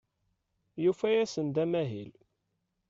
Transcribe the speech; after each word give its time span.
Yufa-asen-d 0.83 1.55
amahil. 1.63 2.11